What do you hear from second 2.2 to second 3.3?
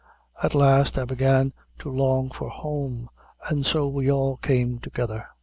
for home,